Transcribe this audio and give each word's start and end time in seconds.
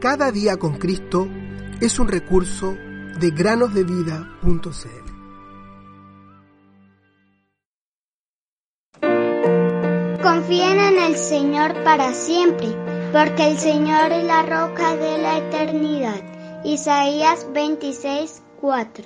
Cada 0.00 0.32
día 0.32 0.56
con 0.56 0.78
Cristo 0.78 1.28
es 1.78 1.98
un 1.98 2.08
recurso 2.08 2.74
de 3.20 3.30
granosdevida.cl. 3.32 4.62
Confíen 10.22 10.80
en 10.80 10.98
el 11.00 11.16
Señor 11.16 11.84
para 11.84 12.14
siempre, 12.14 12.68
porque 13.12 13.50
el 13.50 13.58
Señor 13.58 14.10
es 14.12 14.24
la 14.24 14.40
roca 14.40 14.96
de 14.96 15.18
la 15.18 15.36
eternidad. 15.36 16.62
Isaías 16.64 17.46
26, 17.52 18.42
4. 18.58 19.04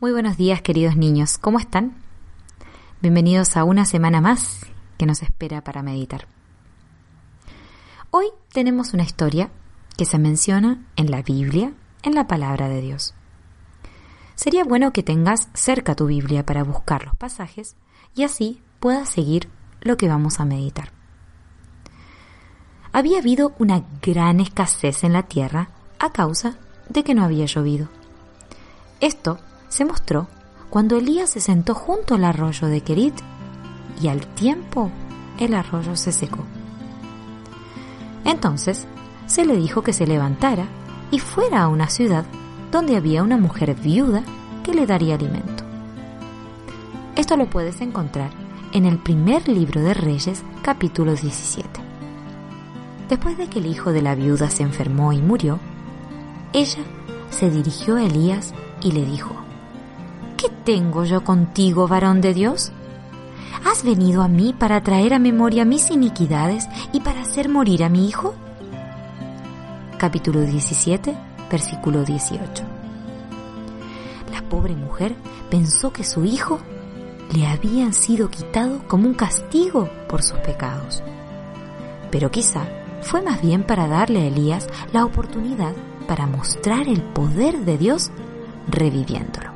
Muy 0.00 0.12
buenos 0.12 0.36
días 0.36 0.60
queridos 0.60 0.96
niños, 0.96 1.38
¿cómo 1.38 1.58
están? 1.58 1.94
Bienvenidos 3.00 3.56
a 3.56 3.64
una 3.64 3.86
semana 3.86 4.20
más 4.20 4.66
que 4.98 5.06
nos 5.06 5.22
espera 5.22 5.64
para 5.64 5.82
meditar. 5.82 6.26
Hoy 8.10 8.28
tenemos 8.54 8.94
una 8.94 9.02
historia 9.02 9.50
que 9.98 10.06
se 10.06 10.18
menciona 10.18 10.82
en 10.96 11.10
la 11.10 11.20
Biblia, 11.20 11.74
en 12.02 12.14
la 12.14 12.26
palabra 12.26 12.66
de 12.70 12.80
Dios. 12.80 13.12
Sería 14.34 14.64
bueno 14.64 14.94
que 14.94 15.02
tengas 15.02 15.50
cerca 15.52 15.94
tu 15.94 16.06
Biblia 16.06 16.46
para 16.46 16.64
buscar 16.64 17.04
los 17.04 17.14
pasajes 17.16 17.76
y 18.14 18.22
así 18.22 18.62
puedas 18.80 19.10
seguir 19.10 19.50
lo 19.82 19.98
que 19.98 20.08
vamos 20.08 20.40
a 20.40 20.46
meditar. 20.46 20.90
Había 22.92 23.18
habido 23.18 23.52
una 23.58 23.84
gran 24.00 24.40
escasez 24.40 25.04
en 25.04 25.12
la 25.12 25.24
tierra 25.24 25.68
a 25.98 26.10
causa 26.10 26.56
de 26.88 27.04
que 27.04 27.14
no 27.14 27.24
había 27.24 27.44
llovido. 27.44 27.88
Esto 29.00 29.38
se 29.68 29.84
mostró 29.84 30.28
cuando 30.70 30.96
Elías 30.96 31.28
se 31.28 31.40
sentó 31.40 31.74
junto 31.74 32.14
al 32.14 32.24
arroyo 32.24 32.68
de 32.68 32.80
Kerit 32.80 33.20
y 34.00 34.08
al 34.08 34.26
tiempo 34.28 34.90
el 35.38 35.52
arroyo 35.52 35.94
se 35.94 36.12
secó. 36.12 36.46
Entonces 38.28 38.86
se 39.24 39.46
le 39.46 39.56
dijo 39.56 39.80
que 39.80 39.94
se 39.94 40.06
levantara 40.06 40.66
y 41.10 41.18
fuera 41.18 41.62
a 41.62 41.68
una 41.68 41.88
ciudad 41.88 42.26
donde 42.70 42.94
había 42.94 43.22
una 43.22 43.38
mujer 43.38 43.74
viuda 43.74 44.22
que 44.62 44.74
le 44.74 44.86
daría 44.86 45.14
alimento. 45.14 45.64
Esto 47.16 47.38
lo 47.38 47.48
puedes 47.48 47.80
encontrar 47.80 48.30
en 48.72 48.84
el 48.84 48.98
primer 48.98 49.48
libro 49.48 49.80
de 49.80 49.94
Reyes, 49.94 50.42
capítulo 50.60 51.14
17. 51.14 51.66
Después 53.08 53.38
de 53.38 53.48
que 53.48 53.60
el 53.60 53.66
hijo 53.66 53.92
de 53.92 54.02
la 54.02 54.14
viuda 54.14 54.50
se 54.50 54.62
enfermó 54.62 55.14
y 55.14 55.22
murió, 55.22 55.58
ella 56.52 56.82
se 57.30 57.48
dirigió 57.50 57.96
a 57.96 58.04
Elías 58.04 58.52
y 58.82 58.92
le 58.92 59.06
dijo, 59.06 59.34
¿Qué 60.36 60.50
tengo 60.66 61.06
yo 61.06 61.24
contigo, 61.24 61.88
varón 61.88 62.20
de 62.20 62.34
Dios? 62.34 62.72
¿Has 63.64 63.82
venido 63.82 64.22
a 64.22 64.28
mí 64.28 64.54
para 64.56 64.80
traer 64.82 65.14
a 65.14 65.18
memoria 65.18 65.64
mis 65.64 65.90
iniquidades 65.90 66.68
y 66.92 67.00
para 67.00 67.22
hacer 67.22 67.48
morir 67.48 67.84
a 67.84 67.88
mi 67.88 68.08
hijo? 68.08 68.34
Capítulo 69.98 70.40
17, 70.42 71.16
versículo 71.50 72.04
18. 72.04 72.64
La 74.32 74.42
pobre 74.42 74.74
mujer 74.74 75.14
pensó 75.50 75.92
que 75.92 76.04
su 76.04 76.24
hijo 76.24 76.60
le 77.34 77.46
había 77.46 77.92
sido 77.92 78.30
quitado 78.30 78.86
como 78.86 79.08
un 79.08 79.14
castigo 79.14 79.88
por 80.08 80.22
sus 80.22 80.38
pecados. 80.38 81.02
Pero 82.10 82.30
quizá 82.30 82.62
fue 83.02 83.22
más 83.22 83.42
bien 83.42 83.64
para 83.64 83.86
darle 83.86 84.22
a 84.22 84.26
Elías 84.26 84.68
la 84.92 85.04
oportunidad 85.04 85.74
para 86.06 86.26
mostrar 86.26 86.88
el 86.88 87.02
poder 87.02 87.64
de 87.64 87.76
Dios 87.76 88.10
reviviéndolo. 88.68 89.50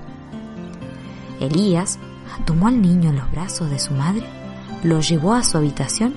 Elías 1.40 1.98
tomó 2.44 2.68
al 2.68 2.80
niño 2.80 3.10
en 3.10 3.16
los 3.16 3.30
brazos 3.30 3.70
de 3.70 3.78
su 3.78 3.92
madre, 3.94 4.26
lo 4.82 5.00
llevó 5.00 5.34
a 5.34 5.42
su 5.42 5.58
habitación 5.58 6.14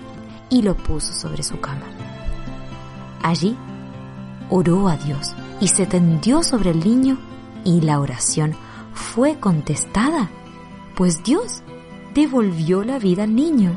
y 0.49 0.61
lo 0.61 0.75
puso 0.75 1.13
sobre 1.13 1.43
su 1.43 1.59
cama. 1.59 1.85
Allí 3.21 3.55
oró 4.49 4.87
a 4.87 4.97
Dios 4.97 5.33
y 5.59 5.67
se 5.67 5.85
tendió 5.85 6.43
sobre 6.43 6.71
el 6.71 6.79
niño 6.79 7.17
y 7.63 7.81
la 7.81 7.99
oración 7.99 8.55
fue 8.93 9.39
contestada, 9.39 10.29
pues 10.95 11.23
Dios 11.23 11.61
devolvió 12.13 12.83
la 12.83 12.99
vida 12.99 13.23
al 13.23 13.35
niño. 13.35 13.75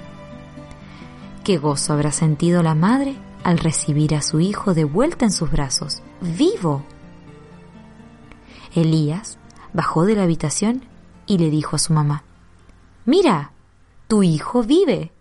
Qué 1.45 1.57
gozo 1.59 1.93
habrá 1.93 2.13
sentido 2.13 2.63
la 2.63 2.75
madre 2.75 3.17
al 3.43 3.59
recibir 3.59 4.15
a 4.15 4.23
su 4.23 4.41
hijo 4.41 4.75
de 4.75 4.85
vuelta 4.85 5.25
en 5.25 5.33
sus 5.33 5.51
brazos, 5.51 6.03
vivo. 6.21 6.85
Elías 8.75 9.39
bajó 9.73 10.05
de 10.05 10.15
la 10.15 10.25
habitación 10.25 10.83
y 11.27 11.39
le 11.39 11.51
dijo 11.51 11.77
a 11.77 11.79
su 11.79 11.93
mamá, 11.93 12.25
Mira, 13.09 13.53
tu 14.07 14.23
hijo 14.23 14.63
vive. 14.63 15.13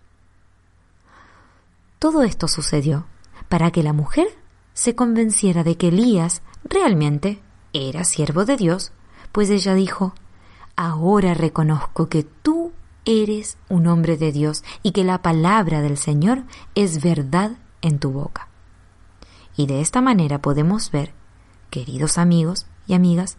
Todo 1.98 2.22
esto 2.22 2.46
sucedió 2.46 3.06
para 3.48 3.70
que 3.70 3.82
la 3.82 3.94
mujer 3.94 4.28
se 4.74 4.94
convenciera 4.94 5.64
de 5.64 5.78
que 5.78 5.88
Elías 5.88 6.42
realmente 6.64 7.40
era 7.72 8.04
siervo 8.04 8.44
de 8.44 8.58
Dios, 8.58 8.92
pues 9.32 9.48
ella 9.48 9.72
dijo, 9.72 10.12
Ahora 10.76 11.32
reconozco 11.32 12.10
que 12.10 12.24
tú 12.24 12.72
eres 13.06 13.56
un 13.70 13.86
hombre 13.86 14.18
de 14.18 14.32
Dios 14.32 14.64
y 14.82 14.92
que 14.92 15.02
la 15.02 15.22
palabra 15.22 15.80
del 15.80 15.96
Señor 15.96 16.42
es 16.74 17.02
verdad 17.02 17.52
en 17.80 18.00
tu 18.00 18.10
boca. 18.10 18.48
Y 19.56 19.64
de 19.64 19.80
esta 19.80 20.02
manera 20.02 20.42
podemos 20.42 20.90
ver, 20.90 21.14
queridos 21.70 22.18
amigos 22.18 22.66
y 22.86 22.92
amigas, 22.92 23.38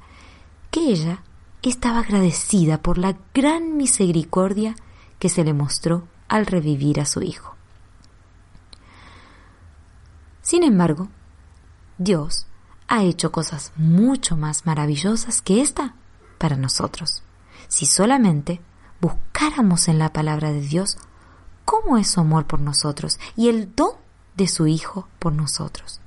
que 0.72 0.90
ella 0.90 1.22
estaba 1.62 2.00
agradecida 2.00 2.82
por 2.82 2.98
la 2.98 3.18
gran 3.34 3.76
misericordia 3.76 4.76
que 5.20 5.30
se 5.30 5.44
le 5.44 5.54
mostró 5.54 6.08
al 6.28 6.46
revivir 6.46 7.00
a 7.02 7.06
su 7.06 7.22
hijo. 7.22 7.56
Sin 10.42 10.64
embargo, 10.64 11.10
Dios 11.98 12.48
ha 12.88 13.04
hecho 13.04 13.32
cosas 13.32 13.74
mucho 13.76 14.38
más 14.38 14.66
maravillosas 14.66 15.42
que 15.42 15.62
esta 15.62 15.96
para 16.38 16.56
nosotros. 16.56 17.24
Si 17.68 17.86
solamente 17.86 18.62
buscáramos 19.02 19.88
en 19.90 20.00
la 20.00 20.14
palabra 20.14 20.52
de 20.52 20.62
Dios 20.62 20.98
cómo 21.66 21.98
es 21.98 22.10
su 22.10 22.22
amor 22.22 22.48
por 22.48 22.62
nosotros 22.62 23.20
y 23.36 23.50
el 23.50 23.76
don 23.76 23.92
de 24.36 24.48
su 24.48 24.66
Hijo 24.66 25.08
por 25.20 25.34
nosotros. 25.34 26.00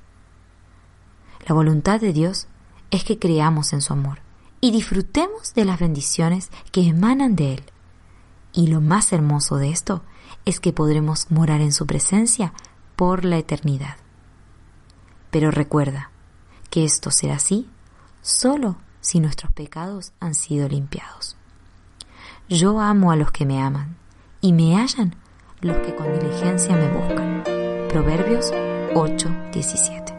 La 1.47 1.53
voluntad 1.53 2.01
de 2.01 2.11
Dios 2.11 2.47
es 2.89 3.03
que 3.03 3.19
creamos 3.19 3.71
en 3.73 3.81
su 3.81 3.93
amor 3.93 4.22
y 4.63 4.71
disfrutemos 4.71 5.53
de 5.55 5.65
las 5.65 5.77
bendiciones 5.77 6.49
que 6.71 6.87
emanan 6.87 7.35
de 7.35 7.55
Él. 7.55 7.63
Y 8.53 8.67
lo 8.67 8.79
más 8.79 9.11
hermoso 9.11 9.57
de 9.57 9.69
esto 9.69 10.03
es 10.45 10.61
que 10.61 10.71
podremos 10.71 11.29
morar 11.31 11.59
en 11.59 11.73
su 11.73 11.85
presencia 11.85 12.53
por 12.95 13.25
la 13.25 13.37
eternidad. 13.37 13.97
Pero 15.31 15.51
recuerda 15.51 16.11
que 16.69 16.85
esto 16.85 17.11
será 17.11 17.35
así 17.35 17.69
solo 18.21 18.77
si 19.01 19.19
nuestros 19.19 19.51
pecados 19.51 20.13
han 20.21 20.33
sido 20.33 20.69
limpiados. 20.69 21.35
Yo 22.47 22.79
amo 22.79 23.11
a 23.11 23.17
los 23.17 23.31
que 23.31 23.45
me 23.45 23.61
aman 23.61 23.97
y 24.39 24.53
me 24.53 24.77
hallan 24.77 25.13
los 25.59 25.75
que 25.79 25.93
con 25.93 26.07
diligencia 26.17 26.73
me 26.77 26.87
buscan. 26.87 27.43
Proverbios 27.89 28.53
8:17 28.93 30.12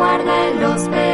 guarde 0.00 0.54
los 0.58 0.88
pecados. 0.88 1.09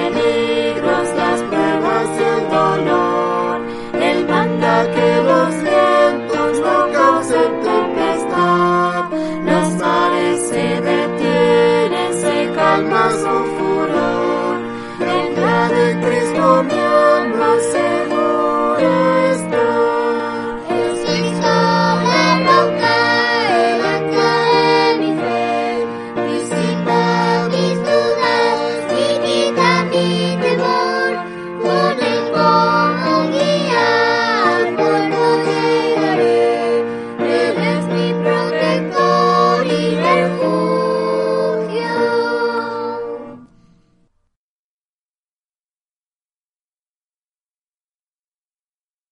Mi 29.96 30.45